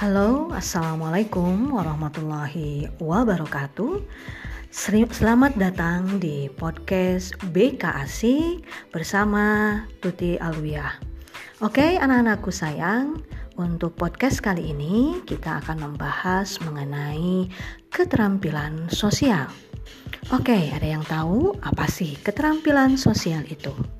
[0.00, 4.00] Halo, Assalamualaikum warahmatullahi wabarakatuh.
[4.72, 8.64] Selamat datang di podcast BKASI
[8.96, 10.96] bersama Tuti Alwiyah.
[11.60, 13.20] Oke anak-anakku sayang
[13.60, 17.52] Untuk podcast kali ini kita akan membahas mengenai
[17.92, 19.52] keterampilan sosial.
[20.32, 23.99] Oke, ada yang tahu apa sih keterampilan sosial itu?